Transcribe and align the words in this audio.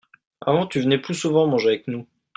avant 0.43 0.65
tu 0.65 0.79
venais 0.79 0.97
plus 0.97 1.13
souvent 1.13 1.45
manger 1.45 1.67
avec 1.69 1.87
nous. 1.87 2.07